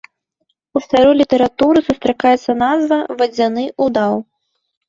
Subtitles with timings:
[0.77, 4.13] У старой літаратуры сустракаецца назва вадзяны удаў.